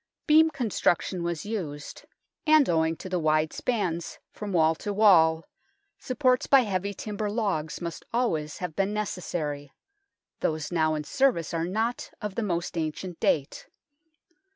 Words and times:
Beam 0.25 0.49
construction 0.49 1.21
was 1.21 1.45
used, 1.45 2.05
and 2.47 2.67
owing 2.67 2.95
to 2.95 3.07
the 3.07 3.19
wide 3.19 3.51
32 3.51 3.55
THE 3.63 3.71
TOWER 3.71 3.75
OF 3.75 3.83
LONDON 3.85 4.01
spans 4.01 4.19
from 4.31 4.51
wall 4.51 4.73
to 4.73 4.93
wall 4.93 5.45
supports 5.99 6.47
by 6.47 6.61
heavy 6.61 6.91
timber 6.95 7.29
logs 7.29 7.81
must 7.81 8.03
always 8.11 8.57
have 8.57 8.75
been 8.75 8.95
necessary; 8.95 9.71
those 10.39 10.71
now 10.71 10.95
in 10.95 11.03
service 11.03 11.53
are 11.53 11.65
not 11.65 12.09
of 12.19 12.33
the 12.33 12.41
most 12.41 12.79
ancient 12.79 13.19
date. 13.19 13.67